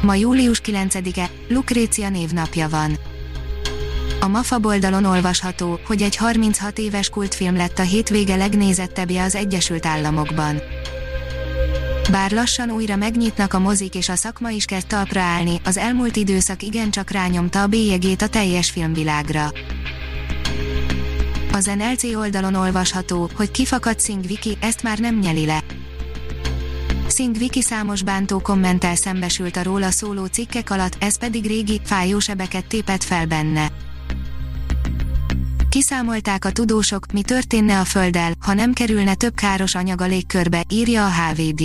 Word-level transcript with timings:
Ma 0.00 0.14
július 0.14 0.60
9-e, 0.64 1.30
Lukrécia 1.48 2.08
névnapja 2.08 2.68
van. 2.68 2.98
A 4.20 4.28
MAFA 4.28 4.58
oldalon 4.62 5.04
olvasható, 5.04 5.80
hogy 5.86 6.02
egy 6.02 6.16
36 6.16 6.78
éves 6.78 7.08
kultfilm 7.08 7.56
lett 7.56 7.78
a 7.78 7.82
hétvége 7.82 8.36
legnézettebbje 8.36 9.22
az 9.22 9.34
Egyesült 9.34 9.86
Államokban. 9.86 10.62
Bár 12.10 12.30
lassan 12.30 12.70
újra 12.70 12.96
megnyitnak 12.96 13.54
a 13.54 13.58
mozik 13.58 13.94
és 13.94 14.08
a 14.08 14.14
szakma 14.14 14.50
is 14.50 14.64
kezd 14.64 14.86
talpra 14.86 15.20
állni, 15.20 15.60
az 15.64 15.76
elmúlt 15.76 16.16
időszak 16.16 16.62
igencsak 16.62 17.10
rányomta 17.10 17.62
a 17.62 17.66
bélyegét 17.66 18.22
a 18.22 18.28
teljes 18.28 18.70
filmvilágra. 18.70 19.52
Az 21.52 21.70
NLC 21.76 22.04
oldalon 22.04 22.54
olvasható, 22.54 23.30
hogy 23.34 23.50
kifakadt 23.50 24.00
Sing 24.00 24.26
Viki, 24.26 24.56
ezt 24.60 24.82
már 24.82 24.98
nem 24.98 25.18
nyeli 25.18 25.46
le. 25.46 25.62
Singh 27.18 27.38
Viki 27.38 27.62
számos 27.62 28.02
bántó 28.02 28.38
kommentel 28.38 28.94
szembesült 28.94 29.56
a 29.56 29.62
róla 29.62 29.90
szóló 29.90 30.26
cikkek 30.26 30.70
alatt, 30.70 30.96
ez 31.00 31.18
pedig 31.18 31.46
régi, 31.46 31.80
fájó 31.84 32.18
sebeket 32.18 32.66
tépett 32.66 33.02
fel 33.02 33.26
benne. 33.26 33.72
Kiszámolták 35.68 36.44
a 36.44 36.50
tudósok, 36.50 37.12
mi 37.12 37.22
történne 37.22 37.80
a 37.80 37.84
Földdel, 37.84 38.32
ha 38.40 38.54
nem 38.54 38.72
kerülne 38.72 39.14
több 39.14 39.34
káros 39.34 39.74
anyag 39.74 40.00
a 40.00 40.06
légkörbe, 40.06 40.64
írja 40.68 41.06
a 41.06 41.10
HVD. 41.10 41.62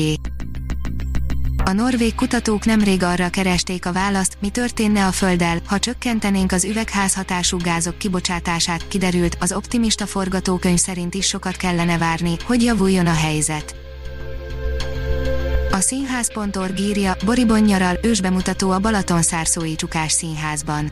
A 1.64 1.72
norvég 1.72 2.16
kutatók 2.16 2.66
nemrég 2.66 3.04
arra 3.04 3.30
keresték 3.30 3.86
a 3.86 3.92
választ, 3.92 4.38
mi 4.42 4.50
történne 4.50 5.06
a 5.06 5.12
Földdel, 5.12 5.62
ha 5.66 5.80
csökkentenénk 5.80 6.52
az 6.52 6.64
üvegházhatású 6.64 7.58
gázok 7.58 7.98
kibocsátását, 7.98 8.88
kiderült, 8.88 9.38
az 9.40 9.52
optimista 9.52 10.06
forgatókönyv 10.06 10.80
szerint 10.80 11.14
is 11.14 11.28
sokat 11.28 11.56
kellene 11.56 11.98
várni, 11.98 12.36
hogy 12.46 12.64
javuljon 12.64 13.08
a 13.08 13.14
helyzet. 13.14 13.83
A 15.74 15.80
színház.org 15.80 16.80
írja, 16.80 17.16
Boribon 17.26 17.60
nyaral, 17.60 17.98
ősbemutató 18.02 18.72
a 18.72 18.80
Balatonszárszói 18.80 19.76
Csukás 19.76 20.12
Színházban. 20.12 20.92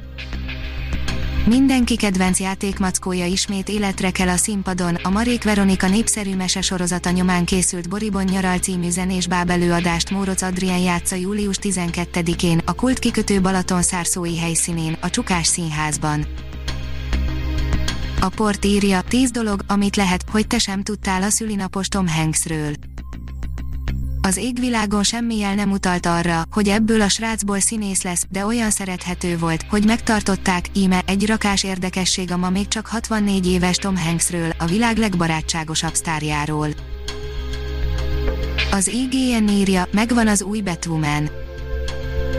Mindenki 1.46 1.96
kedvenc 1.96 2.40
játékmackója 2.40 3.26
ismét 3.26 3.70
életre 3.70 4.12
kell 4.12 4.28
a 4.28 4.38
színpadon, 4.38 4.96
a 4.96 5.10
Marék 5.10 5.44
Veronika 5.44 5.88
népszerű 5.88 6.36
mese 6.36 6.62
sorozata 6.62 7.10
nyomán 7.10 7.46
készült 7.46 7.90
Boribon 7.90 8.24
nyaral 8.24 8.58
című 8.58 8.90
zenés 8.90 9.28
bábelőadást 9.28 10.10
Móroc 10.10 10.42
Adrien 10.42 10.80
játsza 10.80 11.16
július 11.16 11.58
12-én, 11.62 12.62
a 12.66 12.74
kult 12.74 13.00
kikötő 13.00 13.42
Balatonszárszói 13.42 14.38
helyszínén, 14.38 14.98
a 15.02 15.10
Csukás 15.10 15.48
Színházban. 15.48 16.26
A 18.22 18.30
port 18.30 18.66
írja, 18.66 19.02
10 19.02 19.32
dolog, 19.32 19.62
amit 19.68 19.96
lehet, 19.96 20.24
hogy 20.32 20.48
te 20.48 20.58
sem 20.58 20.84
tudtál 20.84 21.24
a 21.24 21.30
szülinapos 21.30 21.88
Tom 21.88 22.08
Hanksről. 22.08 22.74
Az 24.24 24.38
égvilágon 24.38 25.04
semmi 25.04 25.38
jel 25.38 25.56
nem 25.56 25.72
utalt 25.72 26.06
arra, 26.06 26.44
hogy 26.52 26.68
ebből 26.68 27.02
a 27.02 27.10
srácból 27.10 27.60
színész 27.60 28.04
lesz, 28.04 28.26
de 28.30 28.46
olyan 28.46 28.70
szerethető 28.70 29.38
volt, 29.38 29.66
hogy 29.70 29.86
megtartották, 29.86 30.66
íme 30.74 31.02
egy 31.06 31.26
rakás 31.26 31.64
érdekesség 31.64 32.32
a 32.32 32.38
ma 32.38 32.50
még 32.50 32.68
csak 32.68 32.88
64 32.88 33.48
éves 33.48 33.78
Tom 33.78 33.98
Hanksről, 33.98 34.54
a 34.58 34.66
világ 34.66 34.98
legbarátságosabb 34.98 35.94
sztárjáról. 35.94 36.68
Az 38.72 38.88
IGN 38.88 39.48
írja, 39.48 39.88
megvan 39.92 40.28
az 40.28 40.42
új 40.42 40.62
Batwoman. 40.62 41.30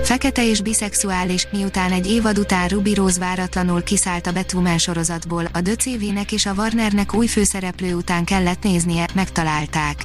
Fekete 0.03 0.49
és 0.49 0.60
biszexuális, 0.60 1.47
miután 1.53 1.93
egy 1.93 2.10
évad 2.10 2.38
után 2.38 2.69
Ruby 2.69 2.94
Rose 2.94 3.19
váratlanul 3.19 3.82
kiszállt 3.82 4.26
a 4.26 4.32
Batwoman 4.32 4.78
sorozatból, 4.78 5.44
a 5.53 5.60
DCV-nek 5.60 6.32
és 6.32 6.47
a 6.47 6.54
Warnernek 6.56 7.14
új 7.14 7.26
főszereplő 7.26 7.94
után 7.94 8.25
kellett 8.25 8.62
néznie, 8.62 9.09
megtalálták. 9.14 10.03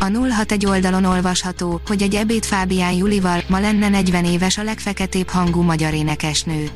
A 0.00 0.08
061 0.08 0.66
oldalon 0.66 1.04
olvasható, 1.04 1.80
hogy 1.86 2.02
egy 2.02 2.14
ebéd 2.14 2.44
Fábián 2.44 2.92
Julival 2.92 3.42
ma 3.48 3.60
lenne 3.60 3.88
40 3.88 4.24
éves 4.24 4.58
a 4.58 4.62
legfeketébb 4.62 5.28
hangú 5.28 5.62
magyar 5.62 5.94
énekesnő. 5.94 6.68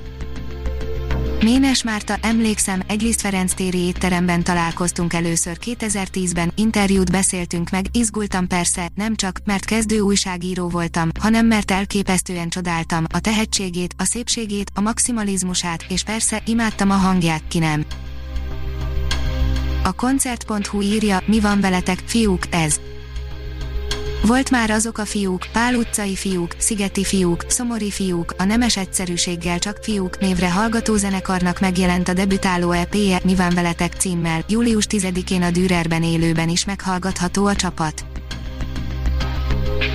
Ménes 1.42 1.82
Márta, 1.82 2.16
emlékszem, 2.22 2.82
egy 2.86 3.02
Liszt 3.02 3.20
Ferenc 3.20 3.54
téri 3.54 3.78
étteremben 3.78 4.42
találkoztunk 4.42 5.12
először 5.12 5.56
2010-ben, 5.64 6.52
interjút 6.56 7.10
beszéltünk 7.10 7.70
meg, 7.70 7.86
izgultam 7.92 8.46
persze, 8.46 8.88
nem 8.94 9.14
csak, 9.14 9.40
mert 9.44 9.64
kezdő 9.64 10.00
újságíró 10.00 10.68
voltam, 10.68 11.08
hanem 11.20 11.46
mert 11.46 11.70
elképesztően 11.70 12.48
csodáltam 12.48 13.04
a 13.12 13.20
tehetségét, 13.20 13.94
a 13.98 14.04
szépségét, 14.04 14.70
a 14.74 14.80
maximalizmusát, 14.80 15.84
és 15.88 16.02
persze 16.02 16.42
imádtam 16.46 16.90
a 16.90 16.94
hangját, 16.94 17.42
ki 17.48 17.58
nem. 17.58 17.84
A 19.82 19.92
koncert.hu 19.92 20.80
írja, 20.80 21.22
mi 21.26 21.40
van 21.40 21.60
veletek, 21.60 22.02
fiúk, 22.06 22.42
ez. 22.50 22.80
Volt 24.26 24.50
már 24.50 24.70
azok 24.70 24.98
a 24.98 25.04
fiúk, 25.04 25.46
Pál 25.52 25.74
utcai 25.74 26.14
fiúk, 26.14 26.54
Szigeti 26.58 27.04
fiúk, 27.04 27.44
Szomori 27.48 27.90
fiúk, 27.90 28.34
a 28.38 28.44
nemes 28.44 28.76
egyszerűséggel 28.76 29.58
csak 29.58 29.78
fiúk 29.82 30.18
névre 30.18 30.50
hallgató 30.50 30.96
zenekarnak 30.96 31.60
megjelent 31.60 32.08
a 32.08 32.12
debütáló 32.12 32.70
EP-je 32.70 33.20
Mi 33.24 33.34
van 33.34 33.54
veletek 33.54 33.92
címmel, 33.92 34.44
július 34.48 34.86
10-én 34.90 35.42
a 35.42 35.50
Dürerben 35.50 36.02
élőben 36.02 36.48
is 36.48 36.64
meghallgatható 36.64 37.46
a 37.46 37.56
csapat. 37.56 38.04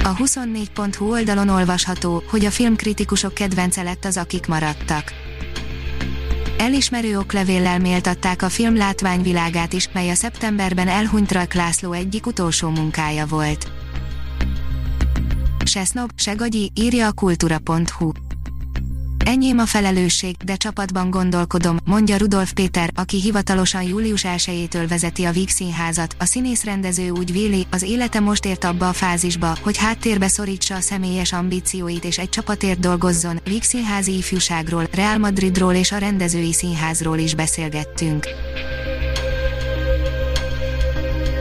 A 0.03 0.15
24.hu 0.15 1.11
oldalon 1.11 1.49
olvasható, 1.49 2.23
hogy 2.29 2.45
a 2.45 2.51
filmkritikusok 2.51 3.33
kedvence 3.33 3.81
lett 3.81 4.05
az 4.05 4.17
akik 4.17 4.47
maradtak. 4.47 5.13
Elismerő 6.57 7.17
oklevéllel 7.17 7.79
méltatták 7.79 8.41
a 8.41 8.49
film 8.49 8.75
látványvilágát 8.75 9.73
is, 9.73 9.89
mely 9.93 10.09
a 10.09 10.15
szeptemberben 10.15 10.87
elhunyt 10.87 11.31
Rajk 11.31 11.53
László 11.53 11.91
egyik 11.91 12.25
utolsó 12.25 12.69
munkája 12.69 13.25
volt 13.25 13.77
se 15.69 15.85
sznob, 15.85 16.11
se 16.15 16.33
gagyi, 16.33 16.71
írja 16.75 17.07
a 17.07 17.11
kultúra.hu. 17.11 18.11
Enyém 19.25 19.59
a 19.59 19.65
felelősség, 19.65 20.35
de 20.45 20.55
csapatban 20.55 21.09
gondolkodom, 21.09 21.77
mondja 21.85 22.17
Rudolf 22.17 22.53
Péter, 22.53 22.91
aki 22.95 23.21
hivatalosan 23.21 23.83
július 23.83 24.25
1-től 24.27 24.85
vezeti 24.89 25.23
a 25.23 25.31
Víg 25.31 25.49
Színházat. 25.49 26.15
A 26.19 26.25
színész-rendező 26.25 27.09
úgy 27.09 27.31
véli, 27.31 27.67
az 27.71 27.81
élete 27.81 28.19
most 28.19 28.45
ért 28.45 28.63
abba 28.63 28.87
a 28.87 28.93
fázisba, 28.93 29.57
hogy 29.61 29.77
háttérbe 29.77 30.27
szorítsa 30.27 30.75
a 30.75 30.79
személyes 30.79 31.33
ambícióit 31.33 32.03
és 32.03 32.17
egy 32.17 32.29
csapatért 32.29 32.79
dolgozzon. 32.79 33.39
Víg 33.43 33.63
Színházi 33.63 34.17
ifjúságról, 34.17 34.87
Real 34.91 35.17
Madridról 35.17 35.73
és 35.73 35.91
a 35.91 35.97
rendezői 35.97 36.53
színházról 36.53 37.17
is 37.17 37.35
beszélgettünk. 37.35 38.27